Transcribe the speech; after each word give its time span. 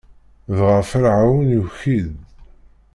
Dɣa 0.57 0.79
Ferɛun 0.89 1.41
yuki-d. 1.55 2.07